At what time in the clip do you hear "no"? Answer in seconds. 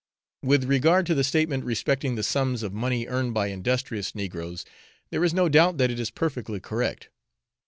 5.31-5.47